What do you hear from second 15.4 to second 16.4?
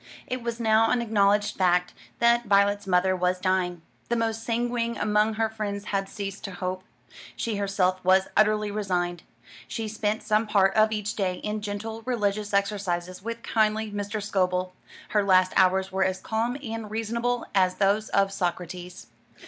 hours were as